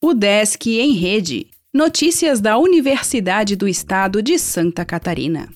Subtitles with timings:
[0.00, 1.48] O Desk em Rede.
[1.74, 5.48] Notícias da Universidade do Estado de Santa Catarina.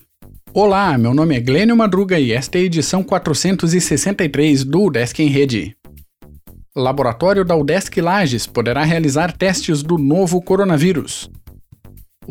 [0.53, 5.29] Olá, meu nome é Glênio Madruga e esta é a edição 463 do Desk em
[5.29, 5.77] Rede.
[6.75, 11.31] Laboratório da UDESC Lages poderá realizar testes do novo coronavírus.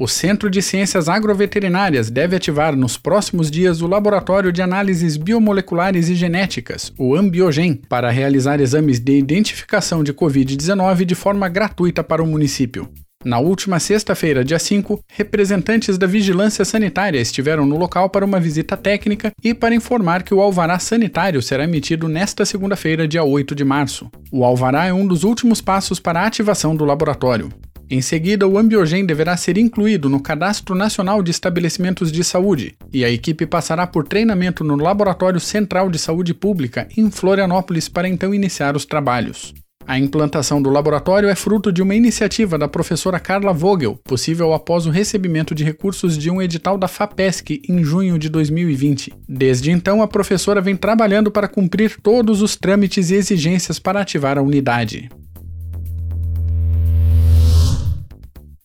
[0.02, 6.08] O Centro de Ciências Agroveterinárias deve ativar nos próximos dias o Laboratório de Análises Biomoleculares
[6.08, 12.20] e Genéticas, o Ambiogen, para realizar exames de identificação de Covid-19 de forma gratuita para
[12.20, 12.88] o município.
[13.24, 18.76] Na última sexta-feira, dia 5, representantes da Vigilância Sanitária estiveram no local para uma visita
[18.76, 23.64] técnica e para informar que o alvará sanitário será emitido nesta segunda-feira, dia 8 de
[23.64, 24.10] março.
[24.32, 27.50] O alvará é um dos últimos passos para a ativação do laboratório.
[27.92, 33.04] Em seguida, o Ambiogen deverá ser incluído no Cadastro Nacional de Estabelecimentos de Saúde e
[33.04, 38.34] a equipe passará por treinamento no Laboratório Central de Saúde Pública, em Florianópolis, para então
[38.34, 39.52] iniciar os trabalhos.
[39.86, 44.86] A implantação do laboratório é fruto de uma iniciativa da professora Carla Vogel, possível após
[44.86, 49.12] o recebimento de recursos de um edital da FAPESC em junho de 2020.
[49.28, 54.38] Desde então, a professora vem trabalhando para cumprir todos os trâmites e exigências para ativar
[54.38, 55.10] a unidade.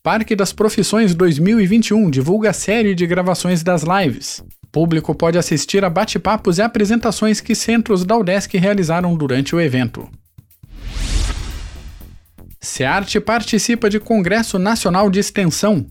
[0.08, 4.42] Parque das Profissões 2021 divulga série de gravações das lives.
[4.64, 9.60] O público pode assistir a bate-papos e apresentações que centros da UDESC realizaram durante o
[9.60, 10.10] evento.
[12.62, 15.86] SEARTE participa de Congresso Nacional de Extensão.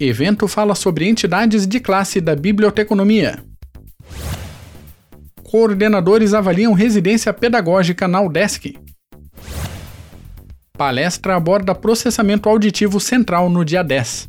[0.00, 3.44] Evento fala sobre entidades de classe da biblioteconomia.
[5.42, 8.85] Coordenadores avaliam residência pedagógica na UDESC.
[10.76, 14.28] Palestra aborda processamento auditivo central no dia 10.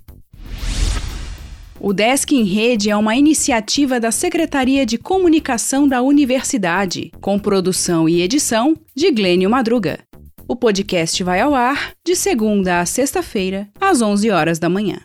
[1.79, 8.09] O Desk em Rede é uma iniciativa da Secretaria de Comunicação da Universidade, com produção
[8.09, 9.99] e edição de Glênio Madruga.
[10.47, 14.97] O podcast vai ao ar de segunda a sexta-feira, às 11 horas da manhã.